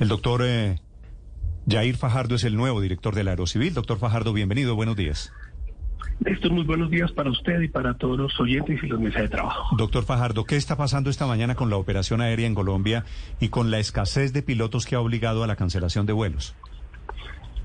El 0.00 0.08
doctor 0.08 0.42
eh, 0.44 0.78
Jair 1.68 1.96
Fajardo 1.96 2.34
es 2.34 2.44
el 2.44 2.56
nuevo 2.56 2.80
director 2.80 3.14
del 3.14 3.28
Aerocivil. 3.28 3.74
Doctor 3.74 3.98
Fajardo, 3.98 4.32
bienvenido. 4.32 4.74
Buenos 4.74 4.96
días. 4.96 5.32
Néstor, 6.20 6.52
muy 6.52 6.64
buenos 6.64 6.90
días 6.90 7.10
para 7.12 7.30
usted 7.30 7.60
y 7.60 7.68
para 7.68 7.94
todos 7.94 8.18
los 8.18 8.38
oyentes 8.40 8.82
y 8.82 8.86
los 8.86 9.00
mesas 9.00 9.22
de 9.22 9.28
trabajo. 9.28 9.74
Doctor 9.76 10.04
Fajardo, 10.04 10.44
¿qué 10.44 10.56
está 10.56 10.76
pasando 10.76 11.10
esta 11.10 11.26
mañana 11.26 11.54
con 11.54 11.70
la 11.70 11.76
operación 11.76 12.20
aérea 12.20 12.46
en 12.46 12.54
Colombia 12.54 13.04
y 13.40 13.48
con 13.48 13.70
la 13.70 13.78
escasez 13.78 14.32
de 14.32 14.42
pilotos 14.42 14.86
que 14.86 14.94
ha 14.94 15.00
obligado 15.00 15.42
a 15.42 15.46
la 15.46 15.56
cancelación 15.56 16.06
de 16.06 16.12
vuelos? 16.12 16.54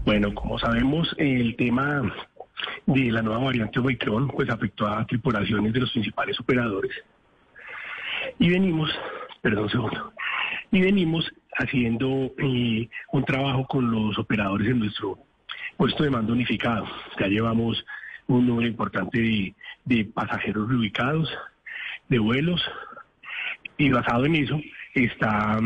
Bueno, 0.05 0.34
como 0.34 0.57
sabemos, 0.57 1.13
el 1.18 1.55
tema 1.55 2.02
de 2.85 3.12
la 3.12 3.21
nueva 3.21 3.44
variante 3.44 3.80
Omicron 3.80 4.30
pues 4.30 4.49
afectó 4.49 4.88
a 4.88 5.05
tripulaciones 5.05 5.73
de 5.73 5.80
los 5.82 5.91
principales 5.91 6.40
operadores. 6.40 6.94
Y 8.40 8.49
venimos, 8.49 8.90
perdón 9.41 9.63
un 9.66 9.70
segundo, 9.70 10.13
y 10.71 10.81
venimos 10.81 11.31
haciendo 11.57 12.31
eh, 12.38 12.89
un 13.12 13.26
trabajo 13.26 13.66
con 13.67 13.89
los 13.89 14.17
operadores 14.17 14.70
en 14.70 14.80
nuestro 14.80 15.20
puesto 15.77 16.04
de 16.04 16.09
mando 16.09 16.34
unificado. 16.34 16.85
Ya 17.20 17.27
llevamos 17.27 17.84
un 18.27 18.46
número 18.46 18.68
importante 18.68 19.20
de, 19.20 19.55
de 19.85 20.05
pasajeros 20.05 20.70
reubicados, 20.70 21.29
de 22.09 22.20
vuelos, 22.20 22.62
y 23.77 23.90
basado 23.90 24.26
en 24.26 24.35
eso 24.35 24.59
está 24.93 25.59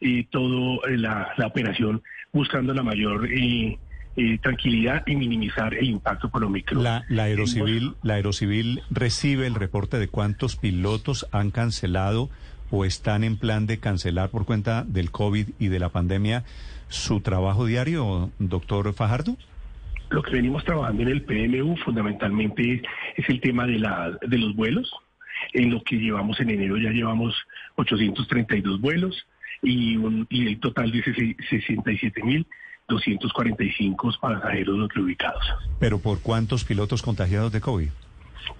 eh, 0.00 0.26
toda 0.30 0.78
la, 0.90 1.32
la, 1.36 1.46
operación 1.46 2.02
buscando 2.32 2.72
la 2.72 2.82
mayor 2.82 3.26
eh, 3.32 3.78
eh, 4.16 4.38
tranquilidad 4.42 5.02
y 5.06 5.16
minimizar 5.16 5.74
el 5.74 5.90
impacto 5.90 6.30
por 6.30 6.44
Omicron. 6.44 6.82
La, 6.82 7.04
la, 7.08 7.24
aerocivil, 7.24 7.94
la 8.02 8.14
aerocivil 8.14 8.82
recibe 8.90 9.46
el 9.46 9.54
reporte 9.54 9.98
de 9.98 10.08
cuántos 10.08 10.56
pilotos 10.56 11.26
han 11.32 11.50
cancelado 11.50 12.30
o 12.70 12.84
están 12.84 13.24
en 13.24 13.36
plan 13.36 13.66
de 13.66 13.78
cancelar 13.78 14.30
por 14.30 14.44
cuenta 14.44 14.84
del 14.84 15.10
COVID 15.10 15.48
y 15.58 15.68
de 15.68 15.78
la 15.78 15.88
pandemia 15.90 16.44
su 16.88 17.20
trabajo 17.20 17.66
diario, 17.66 18.30
doctor 18.38 18.92
Fajardo? 18.92 19.36
Lo 20.10 20.22
que 20.22 20.32
venimos 20.32 20.64
trabajando 20.64 21.02
en 21.02 21.08
el 21.08 21.22
PMU 21.22 21.76
fundamentalmente 21.78 22.82
es 23.16 23.28
el 23.28 23.40
tema 23.40 23.66
de, 23.66 23.78
la, 23.78 24.16
de 24.26 24.38
los 24.38 24.54
vuelos. 24.54 24.90
En 25.52 25.70
lo 25.70 25.82
que 25.82 25.96
llevamos 25.96 26.38
en 26.40 26.50
enero 26.50 26.76
ya 26.76 26.90
llevamos 26.90 27.34
832 27.74 28.80
vuelos 28.80 29.26
y, 29.62 29.96
un, 29.96 30.26
y 30.30 30.46
el 30.46 30.60
total 30.60 30.92
de 30.92 31.02
67 31.02 32.22
mil 32.22 32.46
245 32.88 34.12
pasajeros 34.20 34.88
reubicados. 34.94 35.44
¿Pero 35.80 35.98
por 35.98 36.20
cuántos 36.20 36.64
pilotos 36.64 37.02
contagiados 37.02 37.52
de 37.52 37.60
COVID? 37.60 37.88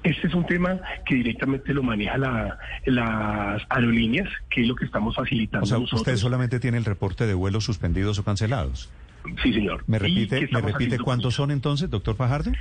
Este 0.03 0.29
es 0.29 0.35
un 0.35 0.47
tema 0.47 0.81
que 1.05 1.17
directamente 1.17 1.75
lo 1.75 1.83
maneja 1.83 2.17
la, 2.17 2.59
las 2.85 3.63
aerolíneas, 3.69 4.29
que 4.51 4.63
es 4.63 4.69
lo 4.69 4.75
que 4.75 4.85
estamos 4.85 5.17
facilitando. 5.17 5.65
O 5.65 5.67
sea, 5.67 5.79
nosotros. 5.79 6.01
usted 6.03 6.17
solamente 6.17 6.61
tiene 6.61 6.79
el 6.79 6.85
reporte 6.85 7.27
de 7.27 7.35
vuelos 7.35 7.65
suspendidos 7.65 8.19
o 8.19 8.25
cancelados. 8.25 8.91
Sí, 9.43 9.53
señor. 9.53 9.83
¿Me 9.87 9.99
repite, 9.99 10.49
¿me 10.53 10.61
repite 10.61 10.99
cuántos 10.99 11.35
son 11.35 11.51
entonces, 11.51 11.91
doctor 11.91 12.17
Fajardo? 12.17 12.53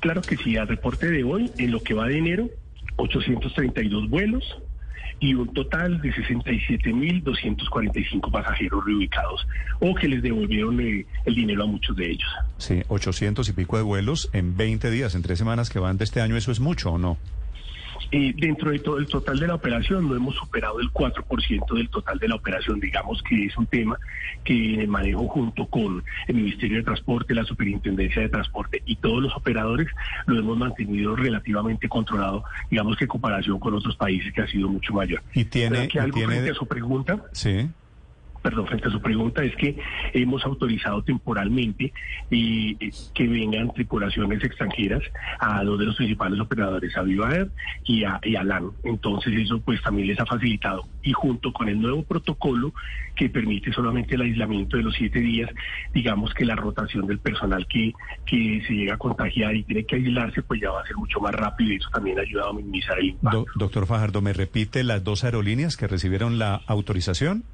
Claro 0.00 0.22
que 0.22 0.36
sí, 0.36 0.56
al 0.56 0.66
reporte 0.66 1.10
de 1.10 1.22
hoy, 1.24 1.50
en 1.58 1.70
lo 1.70 1.82
que 1.82 1.94
va 1.94 2.06
de 2.06 2.18
enero, 2.18 2.48
832 2.96 4.08
vuelos, 4.08 4.58
y 5.20 5.34
un 5.34 5.52
total 5.52 6.00
de 6.00 6.12
67.245 6.12 8.32
pasajeros 8.32 8.84
reubicados 8.84 9.46
o 9.78 9.94
que 9.94 10.08
les 10.08 10.20
devolvieron 10.22 10.80
eh, 10.80 11.06
el 11.26 11.34
dinero 11.34 11.64
a 11.64 11.66
muchos 11.66 11.94
de 11.96 12.10
ellos. 12.10 12.28
Sí, 12.58 12.82
800 12.88 13.48
y 13.48 13.52
pico 13.52 13.76
de 13.76 13.82
vuelos 13.82 14.30
en 14.32 14.56
20 14.56 14.90
días, 14.90 15.14
en 15.14 15.22
tres 15.22 15.38
semanas 15.38 15.70
que 15.70 15.78
van 15.78 15.98
de 15.98 16.04
este 16.04 16.20
año, 16.20 16.36
¿eso 16.36 16.50
es 16.50 16.58
mucho 16.60 16.92
o 16.92 16.98
no? 16.98 17.18
Eh, 18.12 18.34
dentro 18.36 18.70
de 18.70 18.80
todo 18.80 18.98
el 18.98 19.06
total 19.06 19.38
de 19.38 19.46
la 19.46 19.54
operación 19.54 20.08
no 20.08 20.16
hemos 20.16 20.34
superado 20.34 20.80
el 20.80 20.90
4% 20.90 21.76
del 21.76 21.88
total 21.88 22.18
de 22.18 22.28
la 22.28 22.34
operación. 22.34 22.80
Digamos 22.80 23.22
que 23.22 23.46
es 23.46 23.56
un 23.56 23.66
tema 23.66 23.98
que 24.44 24.84
manejo 24.88 25.28
junto 25.28 25.66
con 25.66 26.02
el 26.26 26.34
Ministerio 26.34 26.78
de 26.78 26.84
Transporte, 26.84 27.34
la 27.34 27.44
Superintendencia 27.44 28.22
de 28.22 28.28
Transporte 28.28 28.82
y 28.84 28.96
todos 28.96 29.22
los 29.22 29.36
operadores 29.36 29.88
lo 30.26 30.38
hemos 30.38 30.58
mantenido 30.58 31.14
relativamente 31.14 31.88
controlado, 31.88 32.44
digamos 32.70 32.96
que 32.96 33.04
en 33.04 33.08
comparación 33.08 33.60
con 33.60 33.74
otros 33.74 33.96
países 33.96 34.32
que 34.32 34.42
ha 34.42 34.46
sido 34.46 34.68
mucho 34.68 34.92
mayor. 34.92 35.22
Y 35.34 35.44
tiene, 35.44 35.88
que 35.88 36.00
algo 36.00 36.18
y 36.18 36.20
tiene... 36.20 36.34
frente 36.34 36.50
a 36.50 36.54
su 36.54 36.66
pregunta. 36.66 37.24
Sí 37.32 37.68
perdón, 38.42 38.66
frente 38.66 38.88
a 38.88 38.90
su 38.90 39.00
pregunta, 39.00 39.42
es 39.44 39.54
que 39.56 39.76
hemos 40.12 40.44
autorizado 40.44 41.02
temporalmente 41.02 41.92
y, 42.30 42.76
que 43.14 43.28
vengan 43.28 43.72
tripulaciones 43.72 44.42
extranjeras 44.42 45.02
a 45.38 45.62
dos 45.64 45.78
de 45.78 45.86
los 45.86 45.96
principales 45.96 46.40
operadores, 46.40 46.96
a 46.96 47.02
Viva 47.02 47.34
Air 47.34 47.50
y 47.84 48.04
a, 48.04 48.20
y 48.22 48.36
a 48.36 48.42
LAN. 48.42 48.70
Entonces 48.84 49.34
eso 49.36 49.60
pues 49.60 49.82
también 49.82 50.08
les 50.08 50.20
ha 50.20 50.26
facilitado. 50.26 50.84
Y 51.02 51.12
junto 51.12 51.52
con 51.52 51.68
el 51.68 51.80
nuevo 51.80 52.02
protocolo 52.02 52.72
que 53.16 53.28
permite 53.28 53.72
solamente 53.72 54.14
el 54.14 54.22
aislamiento 54.22 54.76
de 54.76 54.82
los 54.82 54.94
siete 54.94 55.20
días, 55.20 55.50
digamos 55.92 56.32
que 56.34 56.44
la 56.44 56.56
rotación 56.56 57.06
del 57.06 57.18
personal 57.18 57.66
que, 57.66 57.92
que 58.24 58.62
se 58.66 58.72
llega 58.72 58.94
a 58.94 58.98
contagiar 58.98 59.54
y 59.54 59.64
tiene 59.64 59.84
que 59.84 59.96
aislarse, 59.96 60.42
pues 60.42 60.60
ya 60.60 60.70
va 60.70 60.80
a 60.80 60.86
ser 60.86 60.96
mucho 60.96 61.20
más 61.20 61.32
rápido 61.32 61.72
y 61.72 61.76
eso 61.76 61.88
también 61.92 62.18
ha 62.18 62.22
ayudado 62.22 62.50
a 62.50 62.52
minimizar 62.54 62.98
el 62.98 63.06
impacto. 63.06 63.46
Do 63.54 63.70
doctor 63.70 63.86
Fajardo, 63.86 64.22
¿me 64.22 64.32
repite 64.32 64.84
las 64.84 65.04
dos 65.04 65.24
aerolíneas 65.24 65.76
que 65.76 65.86
recibieron 65.86 66.38
la 66.38 66.62
autorización? 66.66 67.44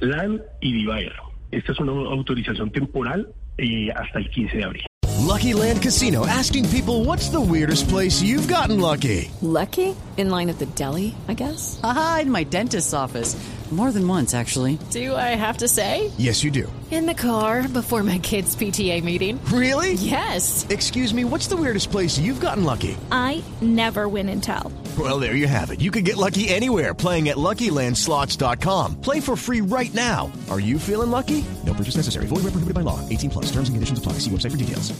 LAN 0.00 0.42
y 0.60 0.72
Viva 0.72 1.00
Air. 1.00 1.12
Esta 1.50 1.72
es 1.72 1.80
una 1.80 1.92
autorización 1.92 2.70
temporal 2.70 3.28
eh, 3.58 3.90
hasta 3.94 4.18
el 4.18 4.30
15 4.30 4.56
de 4.56 4.64
abril. 4.64 4.86
Lucky 5.26 5.54
Land 5.54 5.82
Casino 5.82 6.26
asking 6.26 6.68
people 6.70 7.04
what's 7.04 7.30
the 7.30 7.40
weirdest 7.40 7.88
place 7.88 8.22
you've 8.22 8.48
gotten 8.48 8.80
lucky? 8.80 9.30
Lucky? 9.42 9.94
In 10.16 10.30
line 10.30 10.48
at 10.48 10.58
the 10.58 10.66
deli, 10.66 11.14
I 11.28 11.34
guess. 11.34 11.80
Aha, 11.82 12.20
in 12.22 12.30
my 12.30 12.44
dentist's 12.44 12.94
office. 12.94 13.36
More 13.72 13.90
than 13.90 14.06
once, 14.06 14.32
actually. 14.32 14.78
Do 14.90 15.16
I 15.16 15.34
have 15.34 15.58
to 15.58 15.66
say? 15.68 16.12
Yes, 16.18 16.44
you 16.44 16.52
do. 16.52 16.72
In 16.92 17.06
the 17.06 17.14
car 17.14 17.66
before 17.66 18.04
my 18.04 18.18
kids' 18.18 18.54
PTA 18.54 19.02
meeting. 19.02 19.40
Really? 19.46 19.94
Yes. 19.94 20.64
Excuse 20.70 21.12
me, 21.12 21.24
what's 21.24 21.48
the 21.48 21.56
weirdest 21.56 21.90
place 21.90 22.16
you've 22.16 22.40
gotten 22.40 22.62
lucky? 22.62 22.96
I 23.10 23.42
never 23.60 24.08
win 24.08 24.28
and 24.28 24.40
tell. 24.40 24.70
Well, 24.96 25.18
there 25.18 25.34
you 25.34 25.48
have 25.48 25.72
it. 25.72 25.80
You 25.80 25.90
can 25.90 26.04
get 26.04 26.16
lucky 26.16 26.48
anywhere 26.48 26.94
playing 26.94 27.28
at 27.28 27.36
LuckyLandSlots.com. 27.36 29.00
Play 29.00 29.18
for 29.18 29.36
free 29.36 29.60
right 29.60 29.92
now. 29.92 30.30
Are 30.48 30.60
you 30.60 30.78
feeling 30.78 31.10
lucky? 31.10 31.44
No 31.64 31.74
purchase 31.74 31.96
necessary. 31.96 32.26
Void 32.26 32.44
where 32.44 32.52
prohibited 32.52 32.74
by 32.74 32.86
law. 32.86 33.00
18 33.08 33.30
plus. 33.30 33.46
Terms 33.50 33.68
and 33.68 33.74
conditions 33.74 33.98
apply. 33.98 34.20
See 34.20 34.30
website 34.30 34.52
for 34.52 34.56
details. 34.56 34.94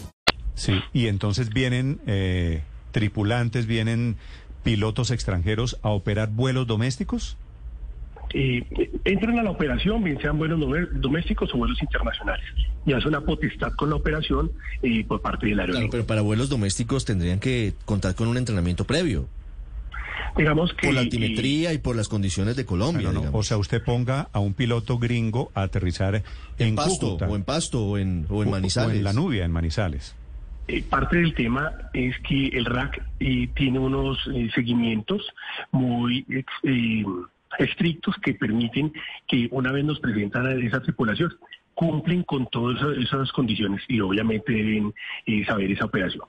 Sí, 0.57 0.73
y 0.91 1.07
entonces 1.07 1.49
vienen 1.49 1.99
eh, 2.07 2.63
tripulantes, 2.91 3.67
vienen 3.67 4.17
pilotos 4.63 5.11
extranjeros 5.11 5.77
a 5.83 5.89
operar 5.89 6.29
vuelos 6.29 6.65
domésticos. 6.65 7.37
Eh, 8.33 8.65
entran 9.05 9.37
a 9.39 9.43
la 9.43 9.51
operación, 9.51 10.03
bien 10.03 10.19
sean 10.19 10.37
vuelos 10.37 10.59
domésticos 10.95 11.53
o 11.53 11.57
vuelos 11.57 11.81
internacionales. 11.81 12.45
Y 12.85 12.93
hace 12.93 13.07
una 13.07 13.21
potestad 13.21 13.71
con 13.73 13.91
la 13.91 13.97
operación 13.97 14.51
eh, 14.81 15.05
por 15.05 15.21
parte 15.21 15.45
de 15.45 15.55
la 15.55 15.61
aerolínea. 15.61 15.89
Claro, 15.89 15.91
pero 15.91 16.07
para 16.07 16.21
vuelos 16.21 16.49
domésticos 16.49 17.05
tendrían 17.05 17.39
que 17.39 17.73
contar 17.85 18.15
con 18.15 18.27
un 18.27 18.37
entrenamiento 18.37 18.83
previo. 18.83 19.29
Digamos 20.35 20.73
que, 20.73 20.87
por 20.87 20.95
la 20.95 21.01
altimetría 21.01 21.73
y 21.73 21.77
por 21.77 21.95
las 21.95 22.07
condiciones 22.07 22.55
de 22.55 22.65
Colombia. 22.65 23.11
No, 23.11 23.21
no, 23.23 23.29
o 23.33 23.43
sea, 23.43 23.57
usted 23.57 23.83
ponga 23.83 24.29
a 24.33 24.39
un 24.39 24.53
piloto 24.53 24.97
gringo 24.97 25.51
a 25.53 25.63
aterrizar 25.63 26.15
en, 26.15 26.23
en 26.57 26.75
Pasto, 26.75 27.07
Cúcuta, 27.07 27.27
o 27.27 27.35
en 27.35 27.43
Pasto, 27.43 27.85
o 27.85 27.97
en, 27.97 28.25
o 28.29 28.43
en 28.43 28.49
Manizales. 28.49 28.95
O 28.95 28.97
en 28.97 29.03
La 29.03 29.13
Nubia, 29.13 29.45
en 29.45 29.51
Manizales. 29.51 30.15
Eh, 30.67 30.83
parte 30.83 31.17
del 31.17 31.33
tema 31.33 31.71
es 31.93 32.17
que 32.19 32.47
el 32.47 32.65
RAC 32.65 33.01
eh, 33.19 33.49
tiene 33.55 33.79
unos 33.79 34.17
eh, 34.33 34.49
seguimientos 34.53 35.25
muy 35.71 36.25
estrictos 37.57 38.15
que 38.21 38.33
permiten 38.33 38.91
que 39.27 39.47
una 39.51 39.71
vez 39.71 39.85
nos 39.85 39.99
presentan 39.99 40.45
a 40.45 40.53
esa 40.53 40.81
tripulación, 40.81 41.33
cumplen 41.73 42.23
con 42.23 42.47
todas 42.47 42.81
esas 42.97 43.31
condiciones 43.31 43.81
y 43.87 44.01
obviamente 44.01 44.51
deben 44.51 44.93
saber 45.45 45.71
esa 45.71 45.85
operación. 45.85 46.25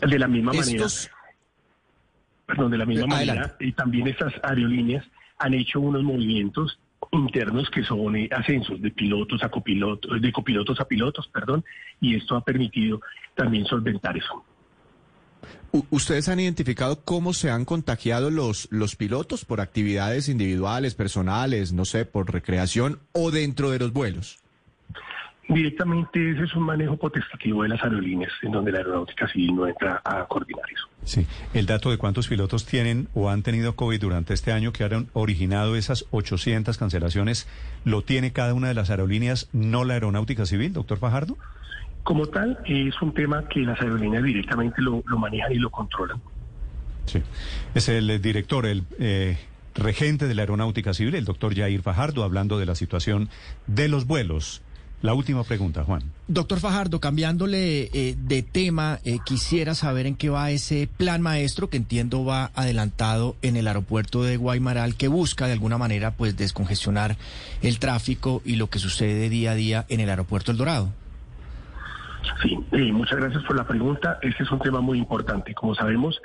De 0.00 0.18
la 0.18 0.28
misma 0.28 0.52
manera. 0.52 0.86
Perdón, 2.46 2.70
de 2.70 2.78
la 2.78 2.86
misma 2.86 3.16
Adelante. 3.16 3.40
manera, 3.40 3.56
y 3.60 3.72
también 3.72 4.06
estas 4.08 4.32
aerolíneas 4.42 5.04
han 5.38 5.54
hecho 5.54 5.80
unos 5.80 6.02
movimientos 6.02 6.78
internos 7.12 7.68
que 7.70 7.82
son 7.84 8.16
eh, 8.16 8.28
ascensos 8.32 8.80
de 8.80 8.90
pilotos 8.90 9.42
a 9.42 9.48
copilotos, 9.48 10.20
de 10.20 10.32
copilotos 10.32 10.80
a 10.80 10.86
pilotos, 10.86 11.28
perdón, 11.28 11.64
y 12.00 12.16
esto 12.16 12.36
ha 12.36 12.40
permitido 12.42 13.00
también 13.34 13.64
solventar 13.66 14.16
eso. 14.16 14.44
¿Ustedes 15.90 16.28
han 16.28 16.40
identificado 16.40 17.02
cómo 17.04 17.32
se 17.32 17.50
han 17.50 17.64
contagiado 17.64 18.30
los, 18.30 18.66
los 18.70 18.96
pilotos 18.96 19.44
por 19.44 19.60
actividades 19.60 20.28
individuales, 20.28 20.94
personales, 20.94 21.72
no 21.72 21.84
sé, 21.84 22.06
por 22.06 22.32
recreación 22.32 22.98
o 23.12 23.30
dentro 23.30 23.70
de 23.70 23.78
los 23.78 23.92
vuelos? 23.92 24.38
Directamente 25.48 26.32
ese 26.32 26.44
es 26.44 26.54
un 26.54 26.64
manejo 26.64 26.96
potestativo 26.96 27.62
de 27.62 27.68
las 27.68 27.82
aerolíneas, 27.82 28.32
en 28.42 28.52
donde 28.52 28.72
la 28.72 28.78
aeronáutica 28.78 29.28
civil 29.28 29.54
no 29.54 29.66
entra 29.68 30.00
a 30.04 30.24
coordinar 30.24 30.64
eso. 30.72 30.88
Sí, 31.06 31.24
el 31.54 31.66
dato 31.66 31.92
de 31.92 31.98
cuántos 31.98 32.26
pilotos 32.26 32.66
tienen 32.66 33.08
o 33.14 33.30
han 33.30 33.44
tenido 33.44 33.76
COVID 33.76 34.00
durante 34.00 34.34
este 34.34 34.50
año 34.50 34.72
que 34.72 34.82
han 34.82 35.06
originado 35.12 35.76
esas 35.76 36.04
800 36.10 36.76
cancelaciones, 36.78 37.46
¿lo 37.84 38.02
tiene 38.02 38.32
cada 38.32 38.54
una 38.54 38.66
de 38.66 38.74
las 38.74 38.90
aerolíneas, 38.90 39.48
no 39.52 39.84
la 39.84 39.94
aeronáutica 39.94 40.46
civil, 40.46 40.72
doctor 40.72 40.98
Fajardo? 40.98 41.38
Como 42.02 42.26
tal, 42.26 42.58
es 42.66 43.00
un 43.00 43.14
tema 43.14 43.46
que 43.48 43.60
las 43.60 43.80
aerolíneas 43.80 44.24
directamente 44.24 44.82
lo, 44.82 45.00
manejan 45.16 45.52
y 45.52 45.58
lo 45.58 45.70
controlan. 45.70 46.20
Sí, 47.06 47.22
es 47.74 47.88
el 47.88 48.20
director, 48.20 48.66
el... 48.66 48.82
Eh, 48.98 49.38
regente 49.78 50.26
de 50.26 50.34
la 50.34 50.40
Aeronáutica 50.40 50.94
Civil, 50.94 51.14
el 51.14 51.26
doctor 51.26 51.54
Jair 51.54 51.82
Fajardo, 51.82 52.24
hablando 52.24 52.58
de 52.58 52.64
la 52.64 52.74
situación 52.74 53.28
de 53.66 53.88
los 53.88 54.06
vuelos 54.06 54.62
la 55.02 55.12
última 55.12 55.44
pregunta, 55.44 55.84
Juan. 55.84 56.02
Doctor 56.26 56.58
Fajardo, 56.58 57.00
cambiándole 57.00 57.90
eh, 57.92 58.16
de 58.18 58.42
tema, 58.42 58.98
eh, 59.04 59.18
quisiera 59.24 59.74
saber 59.74 60.06
en 60.06 60.16
qué 60.16 60.30
va 60.30 60.50
ese 60.50 60.88
plan 60.96 61.20
maestro 61.20 61.68
que 61.68 61.76
entiendo 61.76 62.24
va 62.24 62.50
adelantado 62.54 63.36
en 63.42 63.56
el 63.56 63.68
aeropuerto 63.68 64.22
de 64.22 64.38
Guaymaral, 64.38 64.96
que 64.96 65.08
busca 65.08 65.46
de 65.46 65.52
alguna 65.52 65.76
manera 65.76 66.12
pues 66.12 66.36
descongestionar 66.36 67.16
el 67.62 67.78
tráfico 67.78 68.40
y 68.44 68.56
lo 68.56 68.68
que 68.68 68.78
sucede 68.78 69.28
día 69.28 69.50
a 69.50 69.54
día 69.54 69.84
en 69.90 70.00
el 70.00 70.08
aeropuerto 70.08 70.50
El 70.50 70.58
Dorado. 70.58 70.92
Sí, 72.42 72.58
eh, 72.72 72.90
muchas 72.90 73.18
gracias 73.18 73.44
por 73.44 73.56
la 73.56 73.66
pregunta. 73.66 74.18
Este 74.22 74.44
es 74.44 74.50
un 74.50 74.58
tema 74.60 74.80
muy 74.80 74.98
importante. 74.98 75.54
Como 75.54 75.74
sabemos, 75.74 76.20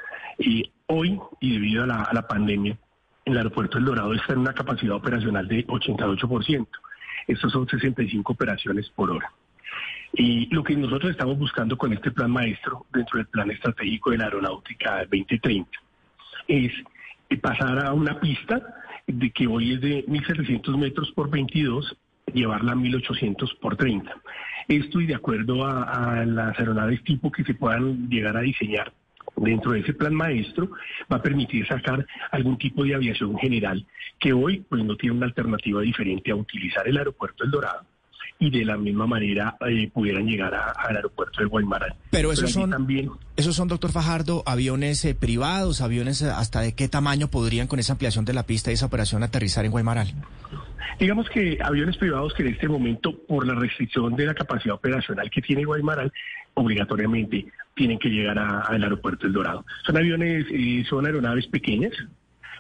hoy 0.88 1.20
y 1.42 1.54
debido 1.54 1.84
a 1.84 1.88
la, 1.88 2.04
a 2.04 2.14
la 2.14 2.26
pandemia, 2.26 2.78
el 3.26 3.38
aeropuerto 3.38 3.78
El 3.78 3.86
Dorado 3.86 4.14
está 4.14 4.34
en 4.34 4.40
una 4.40 4.54
capacidad 4.54 4.96
operacional 4.96 5.48
de 5.48 5.68
88%. 5.68 6.68
Estos 7.32 7.54
son 7.54 7.68
65 7.68 8.34
operaciones 8.34 8.90
por 8.90 9.10
hora. 9.10 9.32
Y 10.14 10.54
lo 10.54 10.64
que 10.64 10.76
nosotros 10.76 11.12
estamos 11.12 11.40
buscando 11.40 11.78
con 11.78 11.94
este 11.94 12.12
plan 12.12 12.30
maestro 12.30 12.86
dentro 12.92 13.18
del 13.18 13.28
plan 13.28 13.50
estratégico 13.50 14.12
de 14.12 14.18
la 14.18 14.26
aeronáutica 14.26 15.00
2030 15.10 15.70
es 16.50 16.74
pasar 17.42 17.86
a 17.86 17.94
una 17.94 18.20
pista 18.20 18.62
de 19.08 19.32
que 19.32 19.48
hoy 19.48 19.74
es 19.74 19.82
de 19.82 20.06
1.700 20.06 20.78
metros 20.78 21.12
por 21.14 21.30
22, 21.30 21.96
llevarla 22.34 22.74
a 22.74 22.76
1.800 22.76 23.58
por 23.60 23.78
30. 23.78 24.14
Esto 24.68 25.00
y 25.00 25.06
de 25.06 25.16
acuerdo 25.16 25.66
a 25.66 26.26
las 26.26 26.60
aeronaves 26.60 27.02
tipo 27.06 27.32
que 27.32 27.46
se 27.46 27.54
puedan 27.54 28.10
llegar 28.10 28.36
a 28.36 28.42
diseñar 28.42 28.92
dentro 29.36 29.72
de 29.72 29.80
ese 29.80 29.94
plan 29.94 30.14
maestro 30.14 30.70
va 31.12 31.18
a 31.18 31.22
permitir 31.22 31.68
sacar 31.68 32.06
algún 32.32 32.58
tipo 32.58 32.84
de 32.84 32.96
aviación 32.96 33.38
general 33.38 33.86
que 34.20 34.34
hoy 34.34 34.64
pues 34.70 34.84
no 34.84 34.96
tiene 34.96 35.18
una 35.18 35.26
alternativa 35.26 35.82
diferente 35.82 36.32
a 36.32 36.36
utilizar 36.36 36.88
el 36.88 36.98
aeropuerto 36.98 37.44
El 37.44 37.52
Dorado 37.52 37.86
y 38.42 38.50
de 38.50 38.66
la 38.66 38.76
misma 38.76 39.06
manera 39.06 39.56
eh, 39.68 39.90
pudieran 39.94 40.26
llegar 40.26 40.54
al 40.54 40.96
aeropuerto 40.96 41.42
de 41.42 41.46
Guaymaral. 41.46 41.96
Pero 42.10 42.32
esos 42.32 42.52
son 42.52 42.72
también 42.72 43.12
esos 43.36 43.56
son 43.56 43.68
doctor 43.68 43.92
Fajardo 43.92 44.44
aviones 44.48 45.06
eh, 45.06 45.16
privados, 45.16 45.82
aviones 45.82 46.22
eh, 46.24 46.30
hasta 46.30 46.62
de 46.62 46.74
qué 46.74 46.88
tamaño 46.88 47.28
podrían 47.28 47.68
con 47.68 47.80
esa 47.80 47.94
ampliación 47.94 48.26
de 48.26 48.34
la 48.34 48.44
pista 48.44 48.72
y 48.72 48.74
esa 48.74 48.88
operación 48.88 49.24
aterrizar 49.24 49.64
en 49.66 49.72
Guaymaral. 49.72 50.14
Digamos 51.00 51.30
que 51.30 51.58
aviones 51.64 51.98
privados 51.98 52.34
que 52.34 52.44
en 52.44 52.50
este 52.50 52.68
momento, 52.68 53.16
por 53.28 53.48
la 53.48 53.56
restricción 53.56 54.16
de 54.16 54.26
la 54.26 54.34
capacidad 54.34 54.76
operacional 54.76 55.30
que 55.30 55.42
tiene 55.42 55.64
Guaymaral, 55.64 56.12
obligatoriamente 56.56 57.46
tienen 57.82 57.98
que 57.98 58.10
llegar 58.10 58.38
al 58.38 58.84
aeropuerto 58.84 59.26
El 59.26 59.34
Dorado. 59.34 59.66
Son 59.84 59.98
aviones, 59.98 60.46
y 60.52 60.84
son 60.84 61.04
aeronaves 61.08 61.48
pequeñas, 61.48 61.92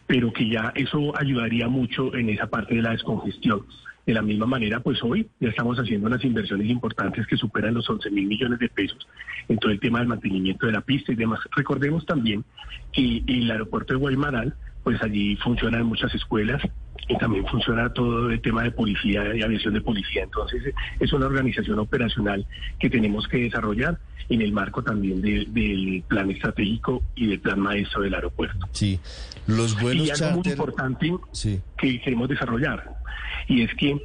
pero 0.07 0.33
que 0.33 0.50
ya 0.50 0.73
eso 0.73 1.13
ayudaría 1.15 1.68
mucho 1.68 2.15
en 2.15 2.31
esa 2.31 2.47
parte 2.47 2.73
de 2.73 2.81
la 2.81 2.89
descongestión. 2.89 3.68
De 4.03 4.15
la 4.15 4.23
misma 4.23 4.47
manera, 4.47 4.79
pues 4.79 4.97
hoy 5.03 5.29
ya 5.39 5.50
estamos 5.50 5.77
haciendo 5.77 6.07
unas 6.07 6.25
inversiones 6.25 6.68
importantes 6.68 7.27
que 7.27 7.38
superan 7.38 7.75
los 7.75 7.88
11 7.88 8.09
mil 8.09 8.25
millones 8.25 8.57
de 8.57 8.69
pesos 8.69 9.07
en 9.47 9.59
todo 9.59 9.71
el 9.71 9.79
tema 9.79 10.00
del 10.00 10.07
mantenimiento 10.07 10.65
de 10.65 10.71
la 10.71 10.81
pista 10.81 11.12
y 11.12 11.15
demás. 11.15 11.39
Recordemos 11.56 12.03
también 12.07 12.44
que 12.91 13.23
el 13.27 13.51
aeropuerto 13.51 13.94
de 13.94 14.00
Guaymaral, 14.00 14.56
pues 14.83 15.01
allí 15.01 15.36
funcionan 15.38 15.86
muchas 15.86 16.13
escuelas, 16.16 16.62
y 17.07 17.18
también 17.18 17.45
funciona 17.48 17.92
todo 17.92 18.30
el 18.30 18.42
tema 18.42 18.63
de 18.63 18.72
policía 18.72 19.36
y 19.36 19.42
aviación 19.42 19.74
de 19.74 19.81
policía. 19.81 20.24
Entonces, 20.24 20.74
es 21.00 21.13
una 21.13 21.25
organización 21.25 21.80
operacional 21.80 22.45
que 22.80 22.89
tenemos 22.89 23.28
que 23.28 23.38
desarrollar 23.38 23.98
en 24.30 24.42
el 24.42 24.51
marco 24.51 24.83
también 24.83 25.22
del 25.22 26.04
plan 26.07 26.31
estratégico 26.31 27.04
y 27.16 27.28
del 27.28 27.39
plan 27.39 27.60
maestro 27.60 28.01
del 28.01 28.13
aeropuerto. 28.13 28.68
Sí, 28.72 29.00
los 29.48 29.80
vuelos 29.81 30.07
Y 30.07 30.24
algo 30.24 30.42
muy 30.42 30.51
importante 30.51 31.12
que 31.78 32.01
queremos 32.01 32.30
desarrollar, 32.30 32.92
y 33.48 33.63
es 33.63 33.74
que 33.75 33.98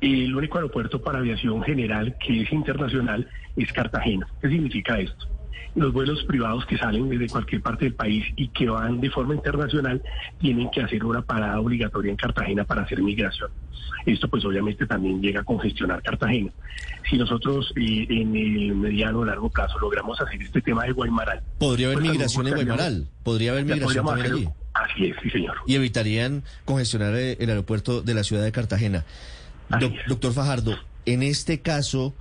el 0.00 0.36
único 0.36 0.58
aeropuerto 0.58 1.00
para 1.00 1.20
aviación 1.20 1.62
general 1.62 2.16
que 2.18 2.42
es 2.42 2.52
internacional 2.52 3.26
es 3.56 3.72
Cartagena. 3.72 4.26
¿Qué 4.42 4.48
significa 4.48 4.98
esto? 4.98 5.33
Los 5.74 5.92
vuelos 5.92 6.22
privados 6.24 6.64
que 6.66 6.78
salen 6.78 7.08
desde 7.08 7.28
cualquier 7.28 7.60
parte 7.60 7.86
del 7.86 7.94
país 7.94 8.24
y 8.36 8.48
que 8.48 8.68
van 8.68 9.00
de 9.00 9.10
forma 9.10 9.34
internacional 9.34 10.02
tienen 10.40 10.70
que 10.70 10.82
hacer 10.82 11.04
una 11.04 11.22
parada 11.22 11.58
obligatoria 11.60 12.10
en 12.10 12.16
Cartagena 12.16 12.64
para 12.64 12.82
hacer 12.82 13.02
migración. 13.02 13.50
Esto 14.06 14.28
pues 14.28 14.44
obviamente 14.44 14.86
también 14.86 15.20
llega 15.20 15.40
a 15.40 15.44
congestionar 15.44 16.02
Cartagena. 16.02 16.52
Si 17.08 17.16
nosotros 17.16 17.72
eh, 17.76 18.06
en 18.08 18.36
el 18.36 18.74
mediano 18.74 19.20
o 19.20 19.24
largo 19.24 19.50
plazo 19.50 19.78
logramos 19.78 20.20
hacer 20.20 20.40
este 20.42 20.60
tema 20.60 20.84
de 20.84 20.92
Guaymaral... 20.92 21.42
Podría 21.58 21.86
haber 21.86 21.98
pues, 21.98 22.10
migración 22.10 22.46
en 22.48 22.54
Guaymaral, 22.54 23.08
podría 23.22 23.52
haber 23.52 23.64
migración 23.64 24.06
también 24.06 24.32
allí. 24.32 24.48
Así 24.74 25.06
es, 25.06 25.16
sí 25.22 25.30
señor. 25.30 25.56
Y 25.66 25.74
evitarían 25.74 26.42
congestionar 26.64 27.14
eh, 27.14 27.36
el 27.40 27.48
aeropuerto 27.48 28.02
de 28.02 28.14
la 28.14 28.24
ciudad 28.24 28.42
de 28.42 28.52
Cartagena. 28.52 29.04
doctor 30.08 30.32
Fajardo, 30.32 30.78
en 31.06 31.22
este 31.22 31.60
caso... 31.60 32.14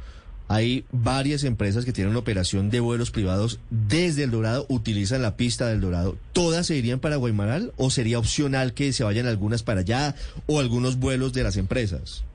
Hay 0.48 0.86
varias 0.92 1.44
empresas 1.44 1.86
que 1.86 1.94
tienen 1.94 2.16
operación 2.16 2.70
de 2.70 2.80
vuelos 2.80 3.12
privados 3.12 3.60
desde 3.70 4.24
El 4.24 4.32
Dorado, 4.32 4.66
utilizan 4.70 5.22
la 5.22 5.38
pista 5.38 5.68
del 5.68 5.82
Dorado. 5.82 6.18
¿Todas 6.34 6.68
se 6.68 6.76
irían 6.76 7.00
para 7.00 7.16
Guaymaral 7.16 7.72
o 7.78 7.90
sería 7.90 8.20
opcional 8.20 8.74
que 8.74 8.94
se 8.94 9.04
vayan 9.04 9.28
algunas 9.28 9.64
para 9.64 9.82
allá 9.82 10.16
o 10.46 10.60
algunos 10.60 11.00
vuelos 11.00 11.34
de 11.34 11.44
las 11.44 11.58
empresas? 11.58 12.26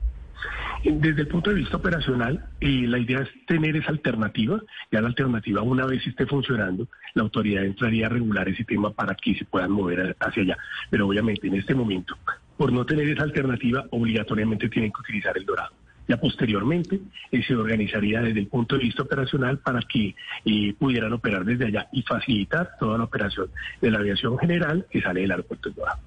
Desde 0.83 1.21
el 1.21 1.27
punto 1.27 1.49
de 1.49 1.57
vista 1.57 1.75
operacional, 1.75 2.45
eh, 2.61 2.85
la 2.87 2.99
idea 2.99 3.19
es 3.19 3.29
tener 3.45 3.75
esa 3.75 3.89
alternativa. 3.89 4.61
Ya 4.91 5.01
la 5.01 5.09
alternativa, 5.09 5.61
una 5.61 5.85
vez 5.85 6.07
esté 6.07 6.25
funcionando, 6.25 6.87
la 7.15 7.23
autoridad 7.23 7.65
entraría 7.65 8.05
a 8.05 8.09
regular 8.09 8.47
ese 8.47 8.63
tema 8.63 8.91
para 8.91 9.13
que 9.15 9.35
se 9.35 9.43
puedan 9.43 9.71
mover 9.71 10.15
hacia 10.19 10.43
allá. 10.43 10.57
Pero 10.89 11.07
obviamente 11.07 11.47
en 11.47 11.55
este 11.55 11.75
momento, 11.75 12.17
por 12.55 12.71
no 12.71 12.85
tener 12.85 13.09
esa 13.09 13.23
alternativa, 13.23 13.85
obligatoriamente 13.89 14.69
tienen 14.69 14.91
que 14.91 15.01
utilizar 15.01 15.37
el 15.37 15.45
dorado. 15.45 15.73
Ya 16.09 16.17
posteriormente 16.17 16.99
eh, 17.31 17.43
se 17.43 17.55
organizaría 17.55 18.21
desde 18.21 18.39
el 18.39 18.47
punto 18.47 18.75
de 18.75 18.83
vista 18.83 19.03
operacional 19.03 19.59
para 19.59 19.79
que 19.81 20.15
eh, 20.43 20.73
pudieran 20.73 21.13
operar 21.13 21.45
desde 21.45 21.67
allá 21.67 21.87
y 21.93 22.01
facilitar 22.01 22.71
toda 22.79 22.97
la 22.97 23.03
operación 23.05 23.49
de 23.79 23.91
la 23.91 23.99
aviación 23.99 24.37
general 24.39 24.87
que 24.89 25.01
sale 25.01 25.21
del 25.21 25.31
aeropuerto 25.31 25.69
de 25.69 25.75
Dorado. 25.75 25.99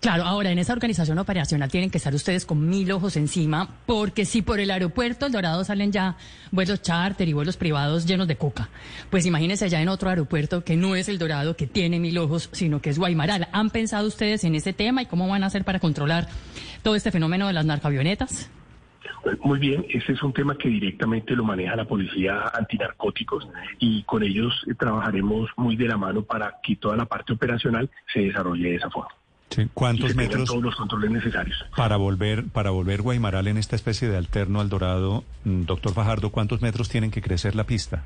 Claro, 0.00 0.24
ahora 0.24 0.52
en 0.52 0.60
esa 0.60 0.72
organización 0.72 1.18
operacional 1.18 1.70
tienen 1.70 1.90
que 1.90 1.98
estar 1.98 2.14
ustedes 2.14 2.46
con 2.46 2.68
mil 2.68 2.90
ojos 2.92 3.16
encima, 3.16 3.68
porque 3.84 4.24
si 4.24 4.42
por 4.42 4.60
el 4.60 4.70
aeropuerto 4.70 5.26
El 5.26 5.32
Dorado 5.32 5.64
salen 5.64 5.90
ya 5.90 6.16
vuelos 6.52 6.82
charter 6.82 7.28
y 7.28 7.32
vuelos 7.32 7.56
privados 7.56 8.06
llenos 8.06 8.28
de 8.28 8.36
coca, 8.36 8.68
pues 9.10 9.26
imagínense 9.26 9.64
allá 9.64 9.80
en 9.82 9.88
otro 9.88 10.08
aeropuerto 10.08 10.62
que 10.62 10.76
no 10.76 10.94
es 10.94 11.08
El 11.08 11.18
Dorado, 11.18 11.56
que 11.56 11.66
tiene 11.66 11.98
mil 11.98 12.16
ojos, 12.18 12.48
sino 12.52 12.80
que 12.80 12.90
es 12.90 12.98
Guaymaral. 12.98 13.48
¿Han 13.50 13.70
pensado 13.70 14.06
ustedes 14.06 14.44
en 14.44 14.54
ese 14.54 14.72
tema 14.72 15.02
y 15.02 15.06
cómo 15.06 15.28
van 15.28 15.42
a 15.42 15.46
hacer 15.46 15.64
para 15.64 15.80
controlar 15.80 16.28
todo 16.82 16.94
este 16.94 17.10
fenómeno 17.10 17.48
de 17.48 17.52
las 17.52 17.66
narcoavionetas? 17.66 18.50
Muy 19.42 19.58
bien, 19.58 19.84
ese 19.88 20.12
es 20.12 20.22
un 20.22 20.32
tema 20.32 20.56
que 20.56 20.68
directamente 20.68 21.34
lo 21.34 21.44
maneja 21.44 21.76
la 21.76 21.84
policía 21.84 22.50
antinarcóticos 22.54 23.48
y 23.78 24.02
con 24.04 24.22
ellos 24.22 24.64
trabajaremos 24.78 25.50
muy 25.56 25.76
de 25.76 25.88
la 25.88 25.96
mano 25.96 26.22
para 26.22 26.58
que 26.62 26.76
toda 26.76 26.96
la 26.96 27.04
parte 27.04 27.32
operacional 27.32 27.90
se 28.12 28.20
desarrolle 28.20 28.70
de 28.70 28.76
esa 28.76 28.90
forma. 28.90 29.10
¿Cuántos 29.74 30.14
metros? 30.14 30.48
Todos 30.48 30.62
los 30.62 30.76
controles 30.76 31.10
necesarios. 31.10 31.64
Para 31.76 31.96
volver, 31.96 32.44
para 32.46 32.70
volver 32.70 33.02
Guaymaral 33.02 33.48
en 33.48 33.56
esta 33.56 33.76
especie 33.76 34.08
de 34.08 34.16
alterno 34.16 34.60
al 34.60 34.68
Dorado, 34.68 35.24
mm, 35.44 35.62
doctor 35.62 35.92
Fajardo, 35.92 36.30
¿cuántos 36.30 36.60
metros 36.60 36.88
tienen 36.88 37.10
que 37.10 37.22
crecer 37.22 37.54
la 37.54 37.64
pista? 37.64 38.04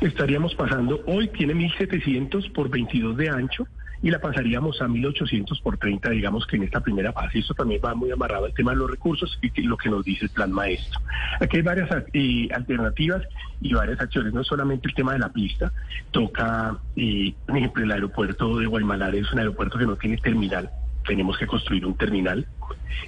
Estaríamos 0.00 0.54
pasando, 0.54 1.02
hoy 1.06 1.28
tiene 1.28 1.54
1.700 1.54 2.52
por 2.52 2.68
22 2.68 3.16
de 3.16 3.28
ancho, 3.28 3.66
y 4.02 4.10
la 4.10 4.20
pasaríamos 4.20 4.80
a 4.82 4.86
1.800 4.86 5.60
por 5.62 5.78
30, 5.78 6.10
digamos 6.10 6.46
que 6.46 6.56
en 6.56 6.64
esta 6.64 6.80
primera 6.80 7.12
fase. 7.12 7.38
Esto 7.38 7.54
también 7.54 7.80
va 7.84 7.94
muy 7.94 8.10
amarrado 8.10 8.44
al 8.44 8.54
tema 8.54 8.72
de 8.72 8.78
los 8.78 8.90
recursos 8.90 9.38
y 9.42 9.62
lo 9.62 9.76
que 9.76 9.88
nos 9.88 10.04
dice 10.04 10.26
el 10.26 10.30
plan 10.30 10.52
maestro. 10.52 11.00
Aquí 11.40 11.56
hay 11.56 11.62
varias 11.62 11.88
eh, 12.12 12.48
alternativas 12.54 13.22
y 13.60 13.72
varias 13.74 14.00
acciones, 14.00 14.32
no 14.32 14.44
solamente 14.44 14.88
el 14.88 14.94
tema 14.94 15.14
de 15.14 15.18
la 15.18 15.32
pista, 15.32 15.72
toca, 16.10 16.78
eh, 16.96 17.34
por 17.46 17.56
ejemplo, 17.56 17.84
el 17.84 17.92
aeropuerto 17.92 18.58
de 18.58 18.66
Guaymalar 18.66 19.14
es 19.14 19.32
un 19.32 19.38
aeropuerto 19.38 19.78
que 19.78 19.86
no 19.86 19.96
tiene 19.96 20.18
terminal, 20.18 20.70
tenemos 21.06 21.38
que 21.38 21.46
construir 21.46 21.86
un 21.86 21.96
terminal, 21.96 22.46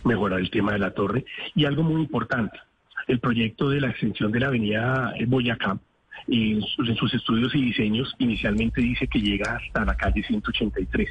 mejorar 0.04 0.40
el 0.40 0.50
tema 0.50 0.72
de 0.72 0.78
la 0.78 0.92
torre 0.92 1.25
y 1.54 1.64
algo 1.64 1.82
muy 1.82 2.00
importante, 2.00 2.58
el 3.06 3.20
proyecto 3.20 3.70
de 3.70 3.80
la 3.80 3.90
extensión 3.90 4.32
de 4.32 4.40
la 4.40 4.46
avenida 4.48 5.14
Boyacá 5.26 5.78
en 6.26 6.62
sus, 6.62 6.88
en 6.88 6.96
sus 6.96 7.14
estudios 7.14 7.54
y 7.54 7.62
diseños 7.62 8.14
inicialmente 8.18 8.80
dice 8.80 9.06
que 9.06 9.20
llega 9.20 9.56
hasta 9.56 9.84
la 9.84 9.96
calle 9.96 10.22
183. 10.22 11.08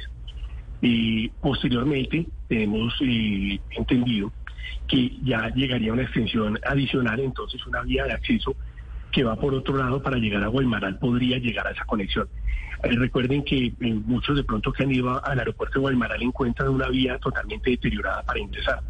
Y 0.80 1.28
posteriormente 1.28 2.26
tenemos 2.48 2.94
eh, 3.00 3.58
entendido 3.70 4.32
que 4.86 5.16
ya 5.22 5.48
llegaría 5.54 5.92
una 5.92 6.02
extensión 6.02 6.58
adicional, 6.64 7.20
entonces 7.20 7.64
una 7.66 7.82
vía 7.82 8.04
de 8.04 8.12
acceso 8.12 8.54
que 9.10 9.24
va 9.24 9.36
por 9.36 9.54
otro 9.54 9.76
lado 9.76 10.02
para 10.02 10.18
llegar 10.18 10.42
a 10.44 10.48
Guaymaral 10.48 10.98
podría 10.98 11.38
llegar 11.38 11.66
a 11.66 11.70
esa 11.70 11.84
conexión. 11.84 12.28
Eh, 12.82 12.90
recuerden 12.96 13.42
que 13.42 13.66
eh, 13.66 13.74
muchos 13.80 14.36
de 14.36 14.44
pronto 14.44 14.72
que 14.72 14.84
han 14.84 14.92
ido 14.92 15.24
al 15.24 15.38
aeropuerto 15.38 15.74
de 15.74 15.80
Guaymaral 15.80 16.22
encuentran 16.22 16.68
una 16.68 16.88
vía 16.88 17.18
totalmente 17.18 17.70
deteriorada 17.70 18.22
para 18.22 18.38
ingresar. 18.38 18.80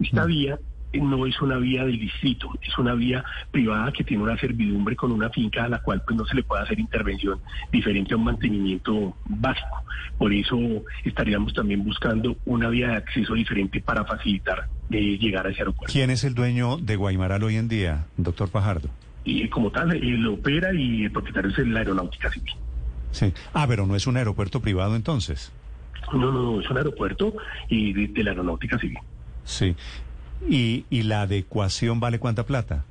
Esta 0.00 0.24
vía 0.24 0.58
no 0.92 1.26
es 1.26 1.40
una 1.40 1.56
vía 1.58 1.84
del 1.84 1.98
distrito, 1.98 2.50
es 2.62 2.76
una 2.78 2.94
vía 2.94 3.24
privada 3.50 3.92
que 3.92 4.04
tiene 4.04 4.22
una 4.22 4.38
servidumbre 4.38 4.96
con 4.96 5.12
una 5.12 5.30
finca 5.30 5.64
a 5.64 5.68
la 5.68 5.80
cual 5.80 6.02
pues 6.06 6.16
no 6.16 6.24
se 6.24 6.34
le 6.34 6.42
puede 6.42 6.62
hacer 6.62 6.78
intervención 6.78 7.40
diferente 7.70 8.14
a 8.14 8.16
un 8.16 8.24
mantenimiento 8.24 9.16
básico. 9.26 9.84
Por 10.18 10.32
eso 10.32 10.58
estaríamos 11.04 11.52
también 11.52 11.84
buscando 11.84 12.36
una 12.44 12.68
vía 12.68 12.88
de 12.88 12.96
acceso 12.96 13.34
diferente 13.34 13.80
para 13.80 14.04
facilitar 14.04 14.68
llegar 14.88 15.46
a 15.46 15.50
ese 15.50 15.60
aeropuerto. 15.60 15.92
¿Quién 15.92 16.10
es 16.10 16.24
el 16.24 16.34
dueño 16.34 16.76
de 16.76 16.96
Guaymaral 16.96 17.42
hoy 17.42 17.56
en 17.56 17.68
día, 17.68 18.06
doctor 18.16 18.48
Fajardo? 18.48 18.88
Y 19.24 19.48
como 19.48 19.70
tal, 19.70 19.92
él 19.92 20.26
opera 20.26 20.72
y 20.72 21.04
el 21.04 21.10
propietario 21.10 21.50
es 21.50 21.58
la 21.58 21.80
aeronáutica 21.80 22.30
civil. 22.30 22.52
Sí. 23.10 23.32
Ah, 23.52 23.66
pero 23.66 23.86
no 23.86 23.96
es 23.96 24.06
un 24.06 24.16
aeropuerto 24.16 24.60
privado 24.60 24.94
entonces. 24.94 25.52
No, 26.12 26.18
no, 26.18 26.32
no, 26.32 26.60
es 26.60 26.70
un 26.70 26.76
aeropuerto 26.76 27.34
y 27.68 27.92
de, 27.92 28.08
de 28.08 28.22
la 28.22 28.30
aeronáutica 28.30 28.78
civil. 28.78 28.98
Sí. 29.44 29.74
¿Y, 30.48 30.84
¿Y 30.90 31.02
la 31.02 31.22
adecuación 31.22 32.00
vale 32.00 32.18
cuánta 32.18 32.44
plata? 32.44 32.84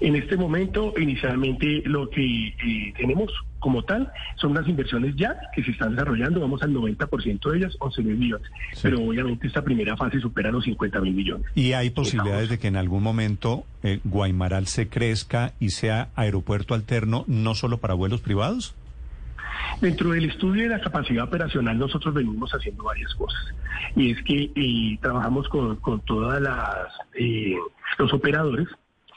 En 0.00 0.16
este 0.16 0.36
momento, 0.36 0.92
inicialmente, 0.98 1.82
lo 1.84 2.08
que 2.10 2.48
eh, 2.48 2.92
tenemos 2.96 3.32
como 3.58 3.82
tal 3.82 4.10
son 4.36 4.52
unas 4.52 4.68
inversiones 4.68 5.16
ya 5.16 5.36
que 5.54 5.64
se 5.64 5.72
están 5.72 5.92
desarrollando, 5.92 6.40
vamos 6.40 6.62
al 6.62 6.72
90% 6.72 7.50
de 7.50 7.58
ellas, 7.58 7.76
11 7.80 8.02
mil 8.02 8.16
millones. 8.16 8.48
Pero 8.80 9.02
obviamente 9.02 9.46
esta 9.46 9.62
primera 9.62 9.96
fase 9.96 10.20
supera 10.20 10.50
los 10.50 10.64
50 10.64 11.00
mil 11.00 11.14
millones. 11.14 11.46
¿Y 11.54 11.72
hay 11.72 11.90
posibilidades 11.90 12.48
de 12.48 12.58
que 12.58 12.68
en 12.68 12.76
algún 12.76 13.02
momento 13.02 13.64
eh, 13.82 14.00
Guaymaral 14.04 14.66
se 14.66 14.88
crezca 14.88 15.52
y 15.58 15.70
sea 15.70 16.08
aeropuerto 16.14 16.74
alterno 16.74 17.24
no 17.26 17.54
solo 17.54 17.78
para 17.78 17.94
vuelos 17.94 18.20
privados? 18.20 18.74
Dentro 19.80 20.10
del 20.10 20.24
estudio 20.24 20.64
de 20.64 20.70
la 20.70 20.80
capacidad 20.80 21.24
operacional 21.24 21.78
nosotros 21.78 22.12
venimos 22.14 22.50
haciendo 22.52 22.84
varias 22.84 23.14
cosas. 23.14 23.54
Y 23.94 24.10
es 24.10 24.22
que 24.24 24.50
eh, 24.54 24.98
trabajamos 25.00 25.48
con, 25.48 25.76
con 25.76 26.00
todas 26.00 26.40
las 26.40 26.88
eh, 27.14 27.56
los 27.98 28.12
operadores 28.12 28.68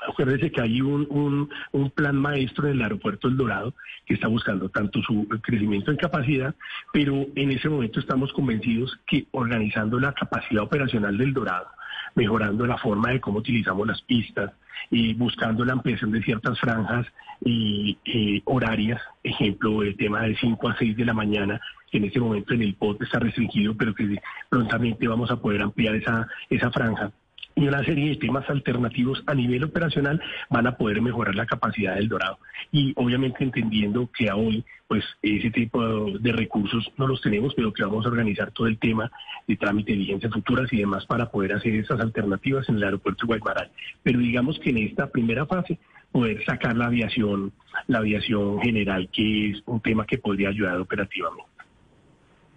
Acuérdese 0.07 0.51
que 0.51 0.61
hay 0.61 0.81
un, 0.81 1.47
un, 1.71 1.89
plan 1.91 2.15
maestro 2.15 2.67
en 2.67 2.77
el 2.77 2.81
aeropuerto 2.81 3.27
El 3.27 3.37
Dorado 3.37 3.73
que 4.05 4.15
está 4.15 4.27
buscando 4.27 4.69
tanto 4.69 5.01
su 5.03 5.27
crecimiento 5.43 5.91
en 5.91 5.97
capacidad, 5.97 6.55
pero 6.91 7.27
en 7.35 7.51
ese 7.51 7.69
momento 7.69 7.99
estamos 7.99 8.33
convencidos 8.33 8.97
que 9.05 9.27
organizando 9.31 9.99
la 9.99 10.13
capacidad 10.13 10.63
operacional 10.63 11.17
del 11.17 11.33
Dorado, 11.33 11.67
mejorando 12.15 12.65
la 12.65 12.77
forma 12.77 13.11
de 13.11 13.21
cómo 13.21 13.39
utilizamos 13.39 13.87
las 13.87 14.01
pistas 14.01 14.51
y 14.89 15.13
buscando 15.13 15.63
la 15.63 15.73
ampliación 15.73 16.11
de 16.11 16.23
ciertas 16.23 16.59
franjas 16.59 17.07
y 17.43 17.97
eh, 18.05 18.41
horarias, 18.45 19.01
ejemplo, 19.23 19.83
el 19.83 19.95
tema 19.95 20.23
de 20.23 20.35
5 20.35 20.69
a 20.69 20.77
6 20.77 20.97
de 20.97 21.05
la 21.05 21.13
mañana, 21.13 21.59
que 21.89 21.97
en 21.97 22.05
este 22.05 22.19
momento 22.19 22.53
en 22.53 22.61
el 22.61 22.75
POT 22.75 23.01
está 23.01 23.19
restringido, 23.19 23.75
pero 23.75 23.93
que 23.93 24.17
prontamente 24.49 25.07
vamos 25.07 25.31
a 25.31 25.37
poder 25.37 25.61
ampliar 25.61 25.95
esa, 25.95 26.27
esa 26.49 26.71
franja 26.71 27.11
y 27.55 27.67
una 27.67 27.83
serie 27.83 28.09
de 28.09 28.15
temas 28.15 28.49
alternativos 28.49 29.23
a 29.25 29.33
nivel 29.33 29.63
operacional 29.63 30.21
van 30.49 30.67
a 30.67 30.77
poder 30.77 31.01
mejorar 31.01 31.35
la 31.35 31.45
capacidad 31.45 31.95
del 31.95 32.09
Dorado. 32.09 32.39
Y 32.71 32.93
obviamente 32.95 33.43
entendiendo 33.43 34.09
que 34.15 34.29
a 34.29 34.35
hoy, 34.35 34.63
pues 34.87 35.03
ese 35.21 35.51
tipo 35.51 36.11
de 36.11 36.31
recursos 36.31 36.91
no 36.97 37.07
los 37.07 37.21
tenemos, 37.21 37.53
pero 37.53 37.73
que 37.73 37.83
vamos 37.83 38.05
a 38.05 38.09
organizar 38.09 38.51
todo 38.51 38.67
el 38.67 38.77
tema 38.77 39.11
de 39.47 39.57
trámite 39.57 39.91
de 39.91 39.99
vigencias 39.99 40.33
futuras 40.33 40.71
y 40.71 40.77
demás 40.77 41.05
para 41.05 41.29
poder 41.29 41.53
hacer 41.53 41.75
esas 41.75 41.99
alternativas 41.99 42.67
en 42.69 42.75
el 42.75 42.83
aeropuerto 42.83 43.25
de 43.25 43.27
Guaymaral. 43.27 43.71
Pero 44.03 44.19
digamos 44.19 44.59
que 44.59 44.69
en 44.69 44.77
esta 44.79 45.07
primera 45.07 45.45
fase 45.45 45.79
poder 46.11 46.43
sacar 46.45 46.75
la 46.75 46.87
aviación, 46.87 47.53
la 47.87 47.99
aviación 47.99 48.59
general, 48.61 49.09
que 49.11 49.51
es 49.51 49.63
un 49.65 49.79
tema 49.81 50.05
que 50.05 50.17
podría 50.17 50.49
ayudar 50.49 50.77
operativamente. 50.77 51.50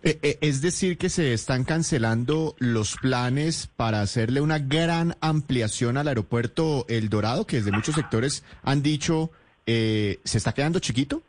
Eh, 0.07 0.19
eh, 0.23 0.39
es 0.43 0.61
decir, 0.61 0.99
que 0.99 1.09
se 1.09 1.33
están 1.33 1.65
cancelando 1.65 2.55
los 2.59 2.97
planes 2.99 3.69
para 3.75 4.03
hacerle 4.03 4.43
una 4.43 4.59
gran 4.59 5.15
ampliación 5.23 5.97
al 5.97 6.09
aeropuerto 6.09 6.85
El 6.91 7.09
Dorado, 7.09 7.47
que 7.47 7.57
desde 7.57 7.73
muchos 7.73 7.95
sectores 7.95 8.45
han 8.63 8.83
dicho 8.83 9.31
eh, 9.65 10.19
se 10.25 10.37
está 10.37 10.53
quedando 10.53 10.79
chiquito. 10.79 11.23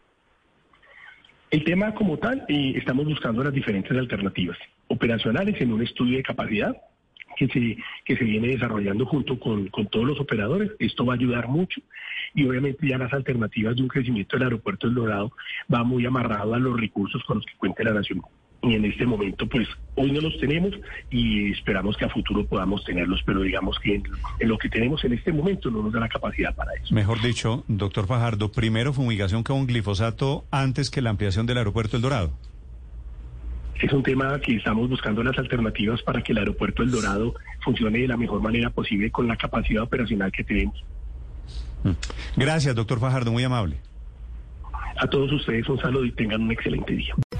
El 1.52 1.64
tema 1.64 1.94
como 1.96 2.18
tal, 2.18 2.44
estamos 2.50 3.06
buscando 3.06 3.46
las 3.46 3.54
diferentes 3.54 3.98
alternativas 3.98 4.58
operacionales 4.90 5.56
en 5.62 5.72
un 5.72 5.82
estudio 5.82 6.18
de 6.18 6.24
capacidad 6.24 6.76
que 7.38 7.48
se, 7.48 7.78
que 8.04 8.18
se 8.18 8.26
viene 8.26 8.50
desarrollando 8.50 9.06
junto 9.06 9.40
con, 9.40 9.68
con, 9.68 9.88
todos 9.88 10.06
los 10.06 10.20
operadores. 10.20 10.72
Esto 10.80 11.06
va 11.06 11.14
a 11.14 11.16
ayudar 11.16 11.48
mucho 11.48 11.80
y 12.34 12.46
obviamente 12.46 12.86
ya 12.86 12.98
las 12.98 13.14
alternativas 13.14 13.78
de 13.78 13.84
un 13.84 13.88
crecimiento 13.88 14.36
del 14.36 14.48
aeropuerto 14.48 14.88
del 14.88 14.98
Dorado 14.98 15.32
va 15.74 15.86
muy 15.86 16.06
amarrado 16.06 16.54
a 16.54 16.60
los 16.60 16.78
recursos 16.78 17.24
con 17.24 17.38
los 17.38 17.46
que 17.46 17.56
cuenta 17.58 17.82
la 17.86 17.94
nación 17.94 18.22
y 18.62 18.76
en 18.76 18.86
este 18.86 19.06
momento 19.06 19.48
pues 19.48 19.68
hoy 19.96 20.12
no 20.12 20.22
los 20.22 20.38
tenemos 20.40 20.74
y 21.10 21.52
esperamos 21.52 21.96
que 21.98 22.06
a 22.06 22.10
futuro 22.10 22.46
podamos 22.46 22.84
tenerlos, 22.84 23.22
pero 23.26 23.42
digamos 23.42 23.78
que 23.80 23.96
en, 23.96 24.04
lo 24.50 24.58
que 24.58 24.70
tenemos 24.70 25.04
en 25.04 25.14
este 25.14 25.32
momento 25.32 25.70
no 25.70 25.84
nos 25.84 25.94
da 25.94 26.00
la 26.00 26.10
capacidad 26.10 26.54
para 26.56 26.74
eso. 26.74 26.94
Mejor 26.94 27.22
dicho, 27.22 27.64
doctor 27.68 28.08
Fajardo, 28.08 28.52
primero 28.52 28.94
fumigación 28.94 29.44
con 29.44 29.66
glifosato 29.68 30.46
antes 30.52 30.90
que 30.90 31.02
la 31.02 31.12
ampliación 31.12 31.46
del 31.46 31.58
aeropuerto 31.58 31.96
El 31.96 32.02
Dorado. 32.02 32.32
Es 33.82 33.92
un 33.92 34.04
tema 34.04 34.40
que 34.40 34.56
estamos 34.56 34.90
buscando 34.90 35.22
las 35.22 35.38
alternativas 35.38 36.02
para 36.02 36.22
que 36.22 36.32
el 36.32 36.38
aeropuerto 36.38 36.82
El 36.82 36.92
Dorado 36.92 37.36
funcione 37.64 38.00
de 38.00 38.08
la 38.08 38.18
mejor 38.18 38.42
manera 38.42 38.70
posible 38.70 39.12
con 39.12 39.28
la 39.28 39.36
capacidad 39.36 39.84
operacional 39.84 40.32
que 40.32 40.44
tenemos. 40.44 40.84
Mm. 41.84 41.92
Gracias, 42.38 42.74
doctor 42.74 43.00
Fajardo, 43.00 43.32
muy 43.32 43.44
amable. 43.44 43.78
A 44.98 45.08
todos 45.08 45.32
ustedes 45.34 45.68
un 45.68 45.80
saludo 45.80 46.06
y 46.06 46.12
tengan 46.14 46.42
un 46.42 46.52
excelente 46.52 46.94
día. 46.94 47.14